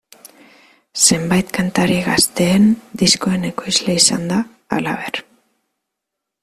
Zenbait 1.07 1.51
kantari 1.57 1.99
gazteen 2.07 2.65
diskoen 3.03 3.47
ekoizle 3.51 3.99
izan 4.03 4.27
da, 4.33 4.43
halaber. 4.77 5.23